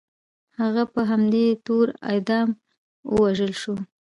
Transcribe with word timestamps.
هغه 0.59 0.83
په 0.93 1.01
همدې 1.09 1.45
تور 1.65 1.87
اعدام 2.09 2.49
او 2.57 3.13
ووژل 3.19 3.53
شو. 3.61 3.75